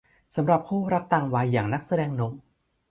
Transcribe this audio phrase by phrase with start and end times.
[0.35, 2.33] สำหรับคู่รักต่างวัยอย่างนักแสดงหนุ่ม